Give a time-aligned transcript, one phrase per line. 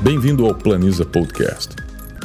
[0.00, 1.74] Bem-vindo ao Planiza Podcast.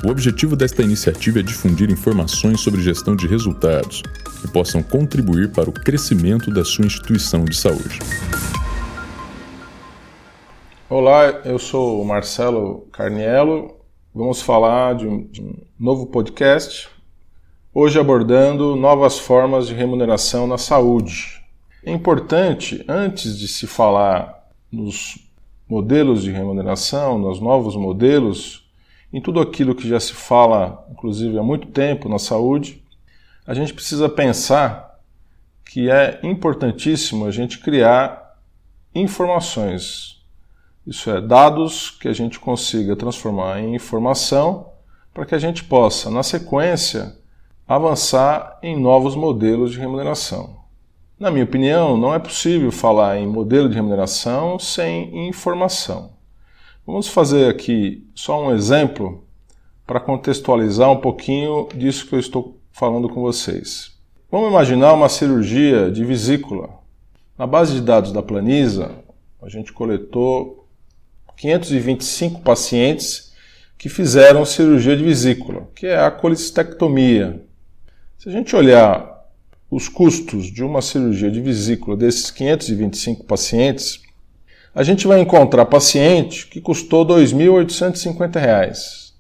[0.06, 4.04] O objetivo desta iniciativa é difundir informações sobre gestão de resultados
[4.42, 7.98] que possam contribuir para o crescimento da sua instituição de saúde.
[10.88, 13.76] Olá, eu sou o Marcelo Carniello.
[14.14, 16.88] Vamos falar de um, de um novo podcast,
[17.74, 21.42] hoje abordando novas formas de remuneração na saúde.
[21.84, 25.23] É importante, antes de se falar nos
[25.74, 28.70] modelos de remuneração, nos novos modelos,
[29.12, 32.84] em tudo aquilo que já se fala, inclusive há muito tempo na saúde,
[33.46, 35.00] a gente precisa pensar
[35.66, 38.38] que é importantíssimo a gente criar
[38.94, 40.24] informações.
[40.86, 44.70] Isso é, dados que a gente consiga transformar em informação
[45.12, 47.18] para que a gente possa, na sequência,
[47.68, 50.63] avançar em novos modelos de remuneração.
[51.24, 56.12] Na minha opinião, não é possível falar em modelo de remuneração sem informação.
[56.86, 59.24] Vamos fazer aqui só um exemplo
[59.88, 63.94] para contextualizar um pouquinho disso que eu estou falando com vocês.
[64.30, 66.70] Vamos imaginar uma cirurgia de vesícula.
[67.38, 68.92] Na base de dados da Planisa,
[69.42, 70.68] a gente coletou
[71.38, 73.32] 525 pacientes
[73.78, 77.46] que fizeram cirurgia de vesícula, que é a colistectomia.
[78.18, 79.13] Se a gente olhar
[79.76, 84.04] os custos de uma cirurgia de vesícula desses 525 pacientes,
[84.76, 89.12] a gente vai encontrar paciente que custou R$ 2.850.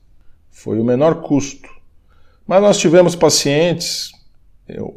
[0.51, 1.67] Foi o menor custo.
[2.45, 4.11] Mas nós tivemos pacientes,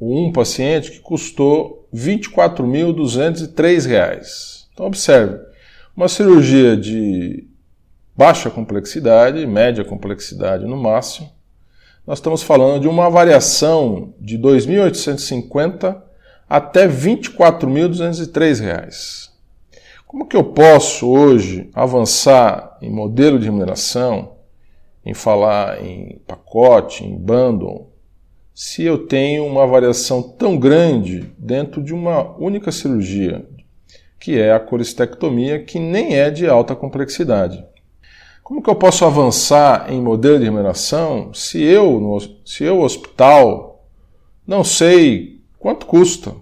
[0.00, 4.66] um paciente que custou R$ 24.203.
[4.74, 5.38] Então observe,
[5.96, 7.48] uma cirurgia de
[8.14, 11.30] baixa complexidade, média complexidade no máximo,
[12.06, 16.02] nós estamos falando de uma variação de 2.850
[16.48, 19.30] até R$ 24.203.
[20.06, 24.36] Como que eu posso hoje avançar em modelo de remuneração,
[25.04, 27.92] em falar em pacote, em bundle,
[28.54, 33.44] se eu tenho uma variação tão grande dentro de uma única cirurgia,
[34.20, 37.66] que é a colistectomia, que nem é de alta complexidade?
[38.46, 43.84] Como que eu posso avançar em modelo de remuneração se eu, no, se eu, hospital,
[44.46, 46.32] não sei quanto custa?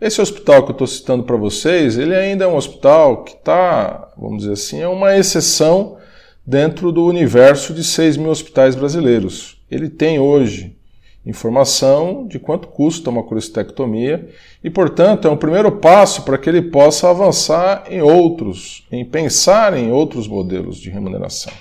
[0.00, 4.10] Esse hospital que eu estou citando para vocês, ele ainda é um hospital que está,
[4.16, 5.98] vamos dizer assim, é uma exceção
[6.46, 9.62] dentro do universo de 6 mil hospitais brasileiros.
[9.70, 10.77] Ele tem hoje
[11.26, 14.28] informação de quanto custa uma colestectomia
[14.62, 19.76] e, portanto, é um primeiro passo para que ele possa avançar em outros, em pensar
[19.76, 21.52] em outros modelos de remuneração.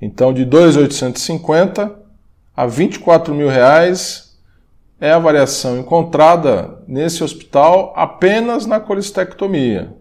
[0.00, 1.92] Então, de 2.850
[2.56, 4.36] a 24 mil reais
[5.00, 9.92] é a variação encontrada nesse hospital apenas na colestectomia.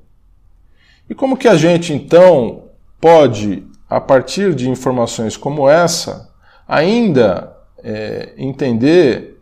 [1.10, 2.66] E como que a gente então
[3.00, 6.32] pode, a partir de informações como essa,
[6.68, 9.40] ainda é, entender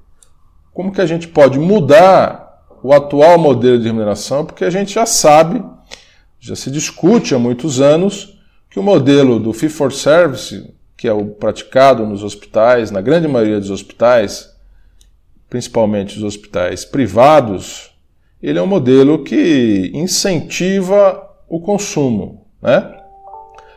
[0.73, 5.06] como que a gente pode mudar o atual modelo de remuneração, porque a gente já
[5.06, 5.63] sabe,
[6.40, 11.13] já se discute há muitos anos, que o modelo do fee for service, que é
[11.13, 14.53] o praticado nos hospitais, na grande maioria dos hospitais,
[15.50, 17.91] principalmente os hospitais privados,
[18.41, 22.45] ele é um modelo que incentiva o consumo.
[22.62, 22.95] Né?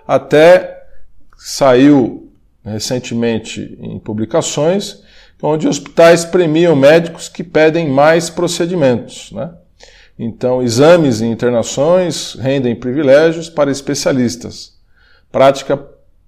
[0.06, 0.82] Até
[1.36, 2.27] saiu
[2.68, 5.02] recentemente em publicações,
[5.42, 9.30] onde hospitais premiam médicos que pedem mais procedimentos.
[9.32, 9.50] Né?
[10.18, 14.76] Então, exames e internações rendem privilégios para especialistas.
[15.30, 15.76] Prática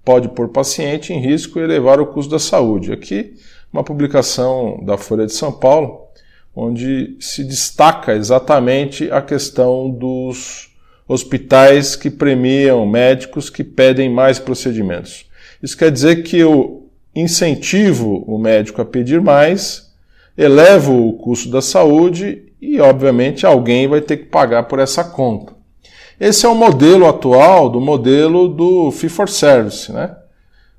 [0.03, 2.91] pode pôr paciente em risco e elevar o custo da saúde.
[2.91, 3.33] Aqui,
[3.71, 6.07] uma publicação da Folha de São Paulo,
[6.55, 10.69] onde se destaca exatamente a questão dos
[11.07, 15.25] hospitais que premiam médicos que pedem mais procedimentos.
[15.61, 19.91] Isso quer dizer que eu incentivo o médico a pedir mais,
[20.37, 25.53] elevo o custo da saúde e, obviamente, alguém vai ter que pagar por essa conta.
[26.19, 30.15] Esse é o modelo atual do modelo do fee for service, né?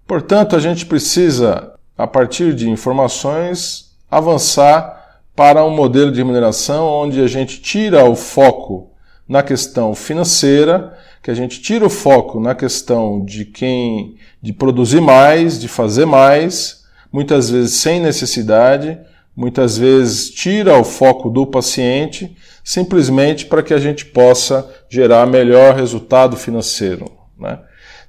[0.07, 7.21] Portanto, a gente precisa, a partir de informações, avançar para um modelo de remuneração onde
[7.21, 8.91] a gente tira o foco
[9.27, 15.01] na questão financeira, que a gente tira o foco na questão de quem de produzir
[15.01, 16.83] mais, de fazer mais,
[17.13, 18.99] muitas vezes sem necessidade,
[19.37, 25.77] muitas vezes tira o foco do paciente, simplesmente para que a gente possa gerar melhor
[25.77, 27.11] resultado financeiro.
[27.39, 27.59] Né?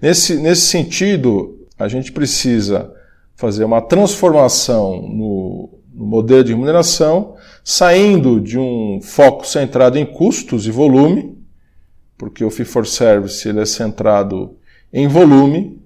[0.01, 2.92] Nesse, nesse sentido, a gente precisa
[3.36, 10.66] fazer uma transformação no, no modelo de remuneração, saindo de um foco centrado em custos
[10.66, 11.43] e volume,
[12.18, 14.56] porque o fee for service ele é centrado
[14.92, 15.81] em volume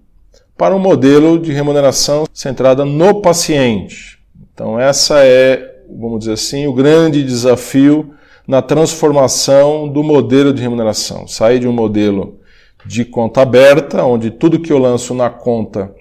[0.58, 4.20] para um modelo de remuneração centrada no paciente.
[4.54, 8.14] Então, essa é, vamos dizer assim, o grande desafio
[8.48, 11.28] na transformação do modelo de remuneração.
[11.28, 12.40] Sair de um modelo
[12.86, 15.94] de conta aberta, onde tudo que eu lanço na conta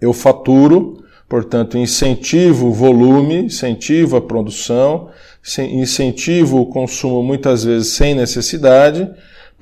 [0.00, 5.10] eu faturo, portanto, incentivo o volume, incentivo a produção,
[5.58, 9.08] incentivo o consumo muitas vezes sem necessidade,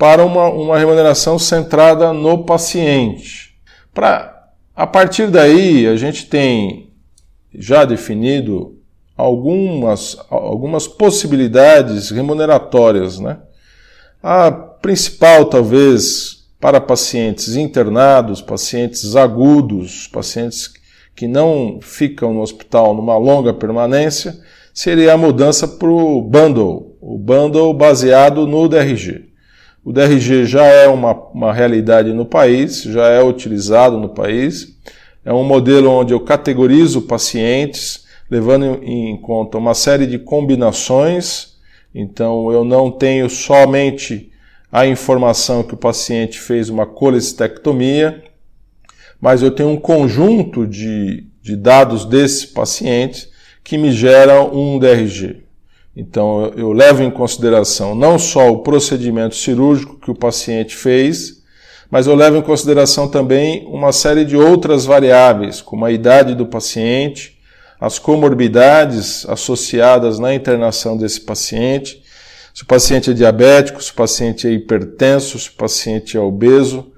[0.01, 3.55] para uma, uma remuneração centrada no paciente.
[3.93, 6.91] Pra, a partir daí, a gente tem
[7.55, 8.79] já definido
[9.15, 13.19] algumas, algumas possibilidades remuneratórias.
[13.19, 13.41] Né?
[14.23, 20.73] A principal, talvez, para pacientes internados, pacientes agudos, pacientes
[21.15, 24.41] que não ficam no hospital numa longa permanência,
[24.73, 29.30] seria a mudança para o bundle, o bundle baseado no DRG.
[29.83, 34.77] O DRG já é uma, uma realidade no país, já é utilizado no país.
[35.25, 41.55] É um modelo onde eu categorizo pacientes, levando em conta uma série de combinações.
[41.95, 44.31] Então, eu não tenho somente
[44.71, 48.23] a informação que o paciente fez uma colecistectomia,
[49.21, 53.29] mas eu tenho um conjunto de, de dados desse paciente
[53.65, 55.43] que me gera um DRG.
[56.01, 61.43] Então, eu levo em consideração não só o procedimento cirúrgico que o paciente fez,
[61.91, 66.47] mas eu levo em consideração também uma série de outras variáveis, como a idade do
[66.47, 67.39] paciente,
[67.79, 72.03] as comorbidades associadas na internação desse paciente,
[72.55, 76.93] se o paciente é diabético, se o paciente é hipertenso, se o paciente é obeso.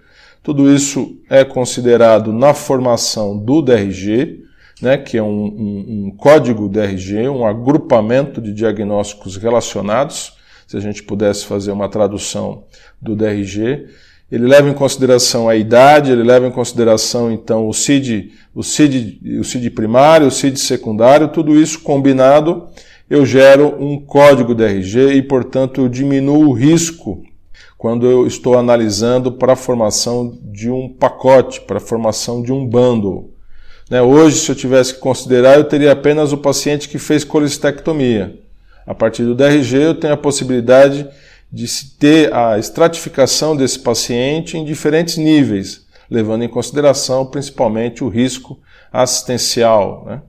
[0.44, 4.44] Tudo isso é considerado na formação do DRG,
[4.82, 10.32] né, que é um, um, um código DRG, um agrupamento de diagnósticos relacionados,
[10.66, 12.64] se a gente pudesse fazer uma tradução
[13.00, 13.86] do DRG.
[14.30, 19.38] Ele leva em consideração a idade, ele leva em consideração então o CID, o CID,
[19.38, 22.66] o CID primário, o CID secundário, tudo isso combinado,
[23.08, 27.22] eu gero um código DRG e, portanto, eu diminuo o risco
[27.76, 32.66] quando eu estou analisando para a formação de um pacote, para a formação de um
[32.66, 33.31] bundle.
[33.92, 34.00] Né?
[34.00, 38.38] Hoje, se eu tivesse que considerar, eu teria apenas o paciente que fez colestectomia.
[38.86, 41.06] A partir do DRG, eu tenho a possibilidade
[41.52, 48.08] de se ter a estratificação desse paciente em diferentes níveis, levando em consideração principalmente o
[48.08, 48.58] risco
[48.90, 50.04] assistencial.
[50.06, 50.22] Né?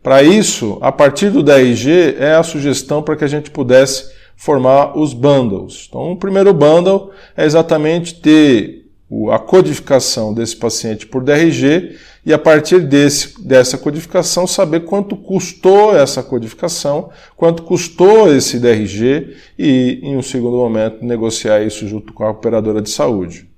[0.00, 4.96] Para isso, a partir do DRG, é a sugestão para que a gente pudesse formar
[4.96, 5.86] os bundles.
[5.88, 8.88] Então, o primeiro bundle é exatamente ter
[9.32, 15.96] a codificação desse paciente por DRG e a partir desse, dessa codificação saber quanto custou
[15.96, 22.24] essa codificação, quanto custou esse DRG e, em um segundo momento, negociar isso junto com
[22.24, 23.48] a operadora de saúde.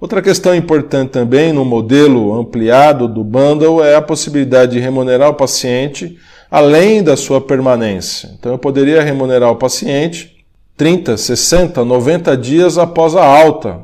[0.00, 5.34] Outra questão importante também no modelo ampliado do bundle é a possibilidade de remunerar o
[5.34, 6.18] paciente
[6.50, 8.30] além da sua permanência.
[8.38, 10.44] Então eu poderia remunerar o paciente
[10.74, 13.82] 30, 60, 90 dias após a alta.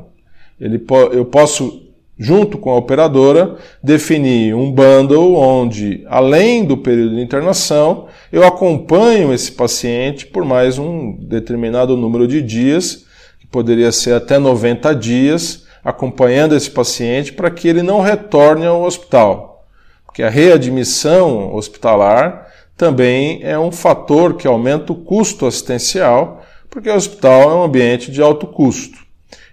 [0.59, 1.86] Ele, eu posso
[2.17, 9.33] junto com a operadora, definir um bundle onde, além do período de internação, eu acompanho
[9.33, 13.05] esse paciente por mais um determinado número de dias,
[13.39, 18.83] que poderia ser até 90 dias, acompanhando esse paciente para que ele não retorne ao
[18.83, 19.65] hospital.
[20.05, 26.95] Porque a readmissão hospitalar também é um fator que aumenta o custo assistencial, porque o
[26.95, 29.06] hospital é um ambiente de alto custo.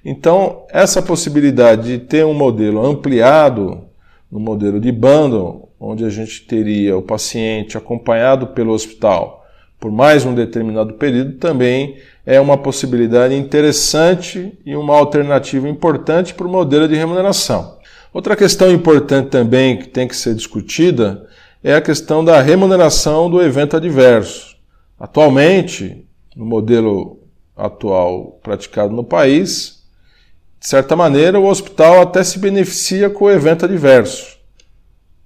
[0.05, 3.85] Então, essa possibilidade de ter um modelo ampliado,
[4.31, 9.45] no modelo de bundle, onde a gente teria o paciente acompanhado pelo hospital
[9.85, 16.47] por mais um determinado período, também é uma possibilidade interessante e uma alternativa importante para
[16.47, 17.77] o modelo de remuneração.
[18.11, 21.27] Outra questão importante também que tem que ser discutida
[21.63, 24.57] é a questão da remuneração do evento adverso.
[24.99, 27.19] Atualmente, no modelo
[27.55, 29.74] atual praticado no país,
[30.65, 34.39] de certa maneira, o hospital até se beneficia com o evento adverso.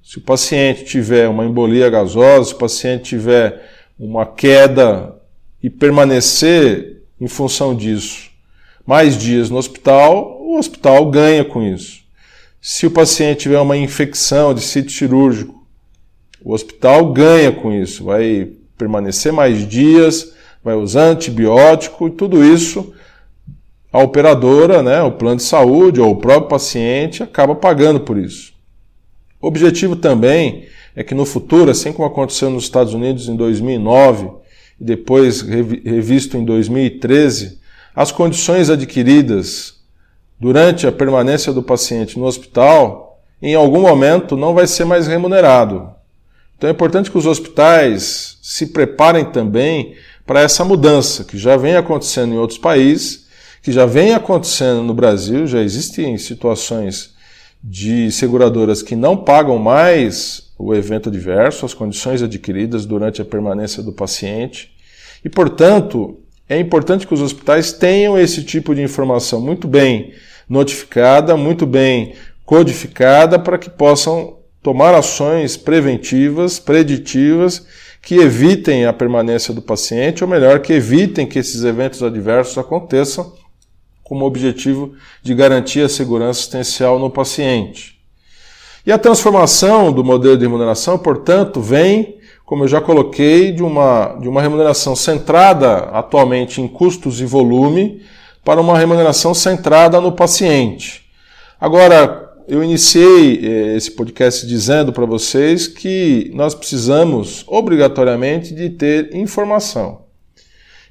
[0.02, 3.64] Se o paciente tiver uma embolia gasosa, se o paciente tiver
[3.96, 5.14] uma queda
[5.62, 8.28] e permanecer em função disso
[8.84, 12.00] mais dias no hospital, o hospital ganha com isso.
[12.60, 15.64] Se o paciente tiver uma infecção de sítio cirúrgico,
[16.42, 20.32] o hospital ganha com isso, vai permanecer mais dias,
[20.64, 22.92] vai usar antibiótico e tudo isso
[23.98, 28.52] a operadora, né, o plano de saúde ou o próprio paciente acaba pagando por isso.
[29.40, 34.30] O objetivo também é que no futuro, assim como aconteceu nos Estados Unidos em 2009
[34.80, 37.58] e depois revisto em 2013,
[37.94, 39.80] as condições adquiridas
[40.38, 45.90] durante a permanência do paciente no hospital, em algum momento não vai ser mais remunerado.
[46.56, 51.74] Então é importante que os hospitais se preparem também para essa mudança que já vem
[51.74, 53.27] acontecendo em outros países,
[53.62, 57.14] que já vem acontecendo no Brasil, já existem situações
[57.62, 63.82] de seguradoras que não pagam mais o evento adverso, as condições adquiridas durante a permanência
[63.82, 64.72] do paciente.
[65.24, 70.12] E, portanto, é importante que os hospitais tenham esse tipo de informação muito bem
[70.48, 77.66] notificada, muito bem codificada, para que possam tomar ações preventivas, preditivas,
[78.02, 83.34] que evitem a permanência do paciente, ou melhor, que evitem que esses eventos adversos aconteçam,
[84.08, 87.98] como objetivo de garantir a segurança assistencial no paciente.
[88.86, 94.16] E a transformação do modelo de remuneração, portanto, vem como eu já coloquei, de uma,
[94.22, 98.00] de uma remuneração centrada atualmente em custos e volume
[98.42, 101.02] para uma remuneração centrada no paciente.
[101.60, 109.14] Agora, eu iniciei eh, esse podcast dizendo para vocês que nós precisamos obrigatoriamente de ter
[109.14, 110.06] informação.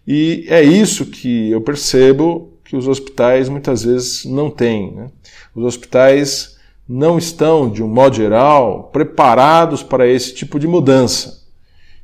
[0.07, 4.91] E é isso que eu percebo que os hospitais muitas vezes não têm.
[4.91, 5.07] Né?
[5.55, 6.57] Os hospitais
[6.87, 11.45] não estão, de um modo geral, preparados para esse tipo de mudança.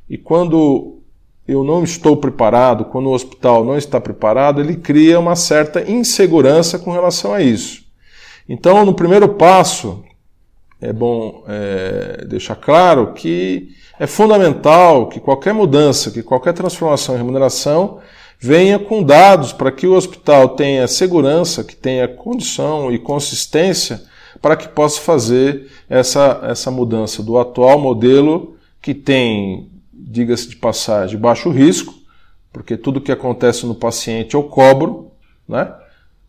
[0.08, 1.02] E quando
[1.46, 6.78] eu não estou preparado, quando o hospital não está preparado, ele cria uma certa insegurança
[6.78, 7.84] com relação a isso.
[8.48, 10.02] Então, no primeiro passo,
[10.80, 13.68] é bom é, deixar claro que
[13.98, 18.00] é fundamental que qualquer mudança, que qualquer transformação em remuneração
[18.44, 24.02] venha com dados para que o hospital tenha segurança, que tenha condição e consistência
[24.42, 31.18] para que possa fazer essa, essa mudança do atual modelo que tem diga-se de passagem,
[31.18, 31.94] baixo risco,
[32.52, 35.10] porque tudo que acontece no paciente eu cobro,
[35.48, 35.72] né?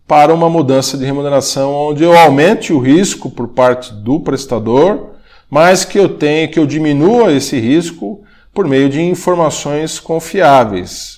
[0.07, 5.15] para uma mudança de remuneração onde eu aumente o risco por parte do prestador,
[5.49, 11.14] mas que eu tenha, que eu diminua esse risco por meio de informações confiáveis.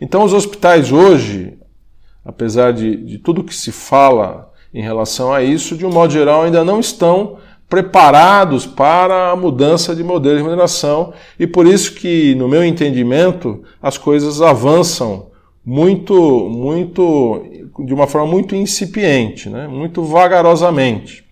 [0.00, 1.58] Então, os hospitais hoje,
[2.24, 6.42] apesar de, de tudo que se fala em relação a isso, de um modo geral,
[6.42, 7.38] ainda não estão
[7.68, 13.62] preparados para a mudança de modelo de remuneração e por isso que, no meu entendimento,
[13.82, 15.30] as coisas avançam
[15.64, 16.14] muito,
[16.48, 17.42] muito,
[17.84, 19.66] de uma forma muito incipiente, né?
[19.66, 21.24] muito vagarosamente.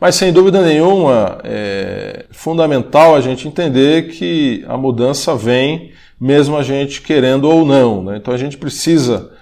[0.00, 6.62] Mas sem dúvida nenhuma é fundamental a gente entender que a mudança vem mesmo a
[6.62, 8.02] gente querendo ou não.
[8.02, 8.16] Né?
[8.16, 9.32] Então a gente precisa,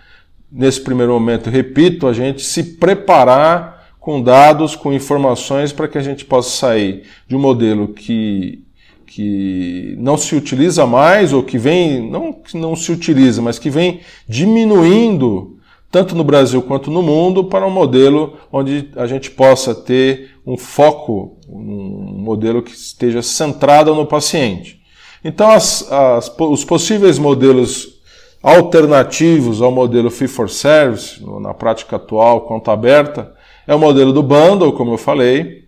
[0.50, 6.02] nesse primeiro momento, repito, a gente se preparar com dados, com informações para que a
[6.02, 8.62] gente possa sair de um modelo que,
[9.06, 13.70] que não se utiliza mais ou que vem, não que não se utiliza, mas que
[13.70, 15.58] vem diminuindo
[15.90, 20.56] tanto no Brasil quanto no mundo para um modelo onde a gente possa ter um
[20.56, 24.83] foco, um modelo que esteja centrado no paciente.
[25.24, 27.94] Então, as, as, os possíveis modelos
[28.42, 33.32] alternativos ao modelo fee for service, na prática atual, conta aberta,
[33.66, 35.64] é o modelo do bundle, como eu falei.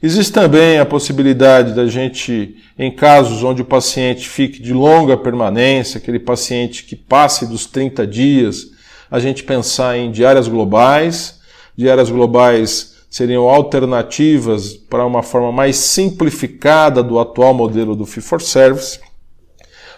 [0.00, 5.98] Existe também a possibilidade da gente, em casos onde o paciente fique de longa permanência,
[5.98, 8.66] aquele paciente que passe dos 30 dias,
[9.10, 11.40] a gente pensar em diárias globais.
[11.76, 18.40] Diárias globais seriam alternativas para uma forma mais simplificada do atual modelo do fee for
[18.40, 19.00] service.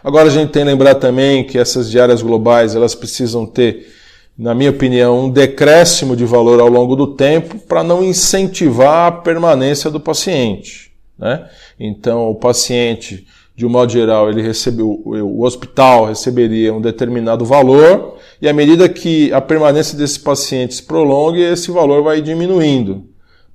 [0.03, 3.87] Agora a gente tem que lembrar também que essas diárias globais elas precisam ter
[4.37, 9.13] na minha opinião, um decréscimo de valor ao longo do tempo para não incentivar a
[9.13, 10.91] permanência do paciente.
[11.19, 11.47] Né?
[11.79, 18.17] Então, o paciente, de um modo geral, ele recebeu, o hospital receberia um determinado valor
[18.43, 23.07] e à medida que a permanência desse paciente se prolongue, esse valor vai diminuindo,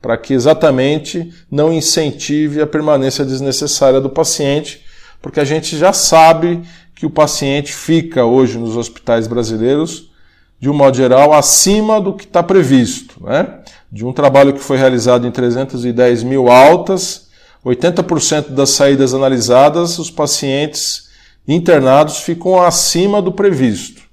[0.01, 4.81] para que exatamente não incentive a permanência desnecessária do paciente,
[5.21, 6.61] porque a gente já sabe
[6.95, 10.09] que o paciente fica hoje nos hospitais brasileiros
[10.57, 13.21] de um modo geral, acima do que está previsto.
[13.25, 13.59] Né?
[13.91, 17.27] De um trabalho que foi realizado em 310 mil altas,
[17.65, 21.09] 80% das saídas analisadas, os pacientes
[21.45, 24.06] internados ficam acima do previsto.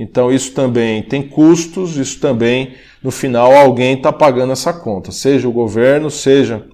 [0.00, 5.48] Então, isso também tem custos, isso também, no final, alguém está pagando essa conta, seja
[5.48, 6.64] o governo, seja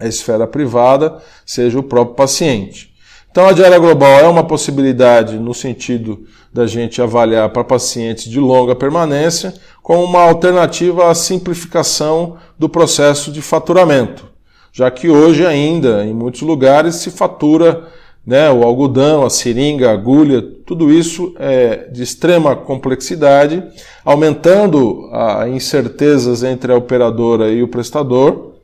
[0.00, 2.92] a esfera privada, seja o próprio paciente.
[3.30, 8.40] Então, a diária global é uma possibilidade no sentido da gente avaliar para pacientes de
[8.40, 14.28] longa permanência como uma alternativa à simplificação do processo de faturamento,
[14.72, 17.86] já que hoje ainda, em muitos lugares, se fatura
[18.26, 23.62] né, o algodão, a seringa, a agulha, tudo isso é de extrema complexidade,
[24.04, 28.54] aumentando as incertezas entre a operadora e o prestador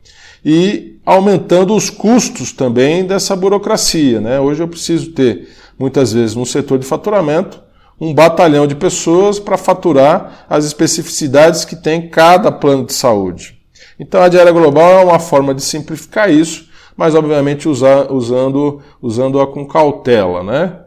[0.45, 4.21] e aumentando os custos também dessa burocracia.
[4.21, 4.41] Né?
[4.41, 7.63] Hoje eu preciso ter, muitas vezes, no setor de faturamento,
[8.01, 13.61] um batalhão de pessoas para faturar as especificidades que tem cada plano de saúde.
[13.97, 19.47] Então a diária global é uma forma de simplificar isso mas obviamente usar, usando, usando-a
[19.47, 20.79] com cautela, né?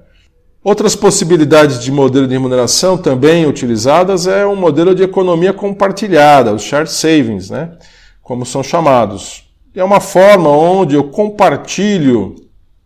[0.63, 6.63] Outras possibilidades de modelo de remuneração também utilizadas é o modelo de economia compartilhada, os
[6.63, 7.77] shared savings, né?
[8.21, 9.43] Como são chamados.
[9.75, 12.35] É uma forma onde eu compartilho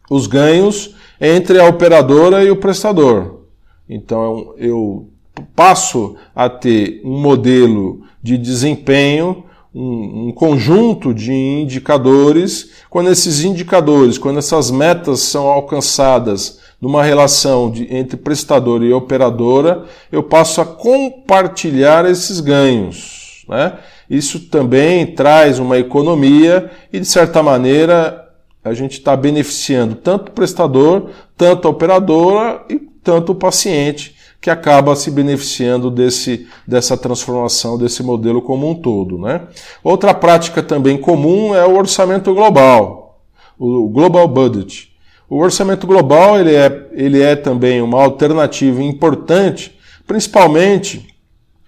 [0.10, 3.46] os ganhos entre a operadora e o prestador.
[3.88, 5.10] Então eu
[5.56, 12.72] passo a ter um modelo de desempenho um, um, conjunto de indicadores.
[12.90, 19.86] Quando esses indicadores, quando essas metas são alcançadas numa relação de, entre prestador e operadora,
[20.12, 23.46] eu passo a compartilhar esses ganhos.
[23.48, 23.78] Né?
[24.10, 28.28] Isso também traz uma economia e, de certa maneira,
[28.64, 34.50] a gente está beneficiando tanto o prestador, tanto a operadora e tanto o paciente que
[34.50, 39.18] acaba se beneficiando desse, dessa transformação, desse modelo como um todo.
[39.18, 39.42] Né?
[39.84, 43.22] Outra prática também comum é o orçamento global,
[43.58, 44.90] o Global Budget.
[45.30, 49.78] O orçamento global ele é, ele é também uma alternativa importante,
[50.08, 51.08] principalmente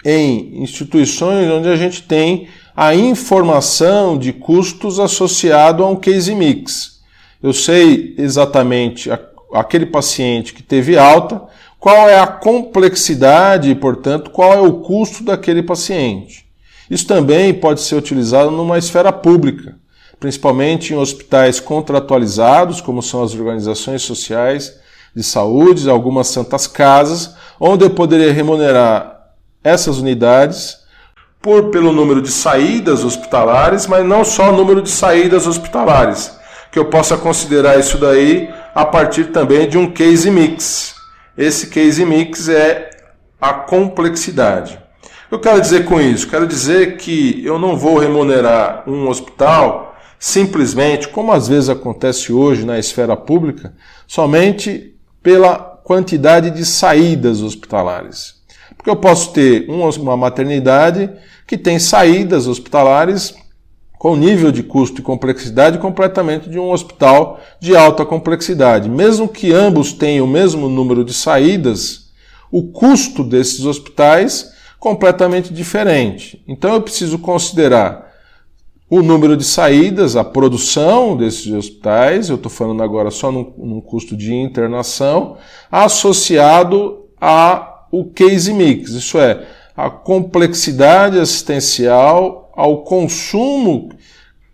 [0.04, 7.02] em instituições onde a gente tem a informação de custos associado a um case mix.
[7.44, 9.10] Eu sei exatamente
[9.54, 11.44] aquele paciente que teve alta,
[11.82, 16.46] qual é a complexidade e, portanto, qual é o custo daquele paciente.
[16.88, 19.76] Isso também pode ser utilizado numa esfera pública,
[20.20, 24.80] principalmente em hospitais contratualizados, como são as organizações sociais
[25.16, 29.32] de saúde, algumas santas casas, onde eu poderia remunerar
[29.64, 30.82] essas unidades
[31.42, 36.32] por pelo número de saídas hospitalares, mas não só o número de saídas hospitalares,
[36.72, 41.01] que eu possa considerar isso daí a partir também de um case mix.
[41.42, 42.92] Esse case mix é
[43.42, 44.80] a complexidade.
[45.26, 46.30] O que eu quero dizer com isso?
[46.30, 52.64] Quero dizer que eu não vou remunerar um hospital simplesmente, como às vezes acontece hoje
[52.64, 53.74] na esfera pública,
[54.06, 58.36] somente pela quantidade de saídas hospitalares.
[58.78, 61.10] Porque eu posso ter uma maternidade
[61.48, 63.34] que tem saídas hospitalares
[64.02, 68.90] com nível de custo e complexidade completamente de um hospital de alta complexidade.
[68.90, 72.10] Mesmo que ambos tenham o mesmo número de saídas,
[72.52, 76.44] o custo desses hospitais completamente diferente.
[76.48, 78.12] Então eu preciso considerar
[78.90, 83.82] o número de saídas, a produção desses hospitais, eu estou falando agora só num, num,
[83.82, 85.38] custo de internação,
[85.72, 89.46] associado ao case mix, isso é,
[89.78, 93.90] a complexidade assistencial ao consumo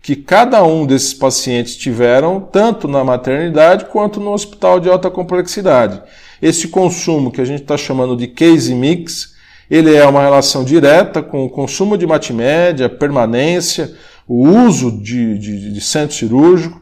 [0.00, 6.00] que cada um desses pacientes tiveram, tanto na maternidade quanto no hospital de alta complexidade.
[6.40, 9.34] Esse consumo que a gente está chamando de case mix,
[9.70, 13.94] ele é uma relação direta com o consumo de matimédia, permanência,
[14.26, 16.80] o uso de, de, de centro cirúrgico,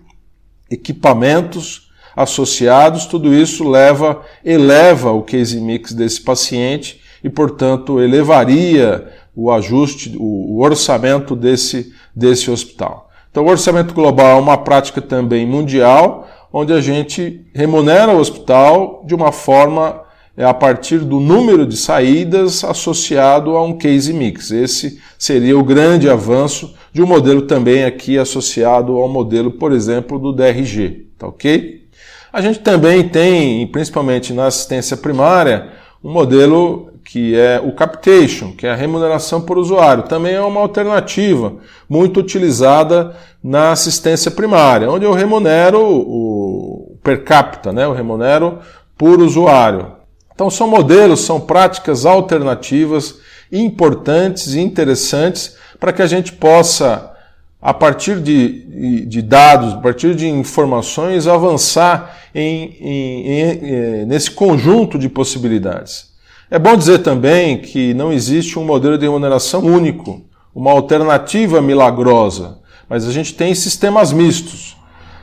[0.70, 9.52] equipamentos associados, tudo isso leva, eleva o case mix desse paciente e, portanto, elevaria o
[9.52, 13.10] ajuste, o, orçamento desse, desse hospital.
[13.30, 19.04] Então, o orçamento global é uma prática também mundial, onde a gente remunera o hospital
[19.06, 20.02] de uma forma
[20.34, 24.50] é, a partir do número de saídas associado a um case mix.
[24.50, 30.18] Esse seria o grande avanço de um modelo também aqui associado ao modelo, por exemplo,
[30.18, 31.86] do DRG, tá ok?
[32.32, 35.68] A gente também tem, principalmente na assistência primária,
[36.02, 40.02] um modelo que é o capitation, que é a remuneração por usuário.
[40.02, 41.54] Também é uma alternativa
[41.88, 47.84] muito utilizada na assistência primária, onde eu remunero o per capita, né?
[47.84, 48.58] eu remunero
[48.98, 49.92] por usuário.
[50.34, 53.20] Então são modelos, são práticas alternativas
[53.52, 57.14] importantes e interessantes para que a gente possa,
[57.62, 64.98] a partir de, de dados, a partir de informações, avançar em, em, em, nesse conjunto
[64.98, 66.05] de possibilidades.
[66.48, 70.22] É bom dizer também que não existe um modelo de remuneração único,
[70.54, 74.76] uma alternativa milagrosa, mas a gente tem sistemas mistos.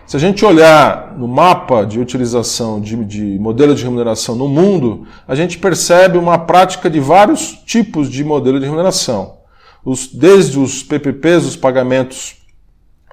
[0.05, 5.07] Se a gente olhar no mapa de utilização de, de modelo de remuneração no mundo,
[5.25, 9.37] a gente percebe uma prática de vários tipos de modelo de remuneração.
[9.85, 12.35] Os, desde os PPPs, os pagamentos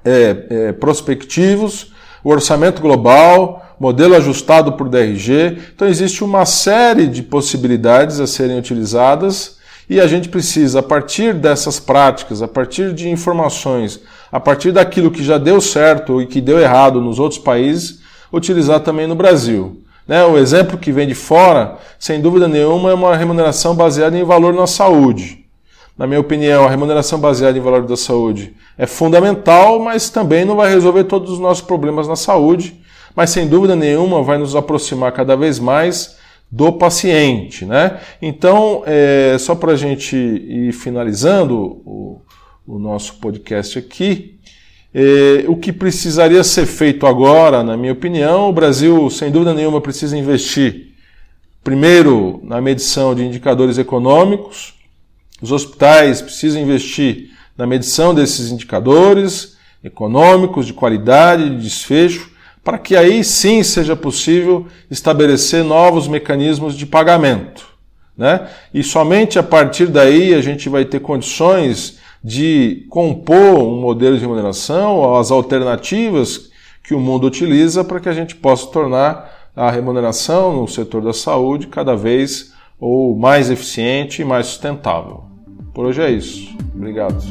[0.04, 1.92] é, é, prospectivos,
[2.24, 5.56] o orçamento global, modelo ajustado por DRG.
[5.74, 11.32] Então existe uma série de possibilidades a serem utilizadas e a gente precisa, a partir
[11.32, 13.98] dessas práticas, a partir de informações,
[14.30, 18.80] a partir daquilo que já deu certo e que deu errado nos outros países, utilizar
[18.80, 19.82] também no Brasil.
[20.06, 20.22] Né?
[20.24, 24.52] O exemplo que vem de fora, sem dúvida nenhuma, é uma remuneração baseada em valor
[24.52, 25.44] na saúde.
[25.98, 30.56] Na minha opinião, a remuneração baseada em valor da saúde é fundamental, mas também não
[30.56, 32.80] vai resolver todos os nossos problemas na saúde,
[33.14, 36.18] mas sem dúvida nenhuma vai nos aproximar cada vez mais
[36.50, 37.64] do paciente.
[37.64, 38.00] Né?
[38.20, 42.20] Então, é, só para a gente ir finalizando o,
[42.66, 44.38] o nosso podcast aqui,
[44.92, 49.80] é, o que precisaria ser feito agora, na minha opinião, o Brasil, sem dúvida nenhuma,
[49.80, 50.90] precisa investir
[51.62, 54.74] primeiro na medição de indicadores econômicos,
[55.40, 62.30] os hospitais precisam investir na medição desses indicadores econômicos, de qualidade, de desfecho,
[62.62, 67.68] para que aí sim seja possível estabelecer novos mecanismos de pagamento.
[68.16, 68.48] Né?
[68.72, 74.20] E somente a partir daí a gente vai ter condições de compor um modelo de
[74.20, 76.50] remuneração, as alternativas
[76.84, 81.12] que o mundo utiliza para que a gente possa tornar a remuneração no setor da
[81.12, 85.24] saúde cada vez ou mais eficiente e mais sustentável.
[85.72, 86.54] Por hoje é isso.
[86.74, 87.22] Obrigado.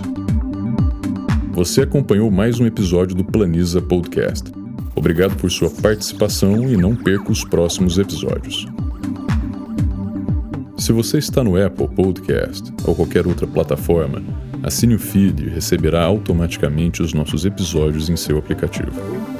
[1.54, 4.52] Você acompanhou mais um episódio do Planiza Podcast.
[4.95, 8.67] Obrigado por sua participação e não perca os próximos episódios.
[10.78, 14.23] Se você está no Apple Podcast ou qualquer outra plataforma,
[14.63, 19.38] assine o feed e receberá automaticamente os nossos episódios em seu aplicativo.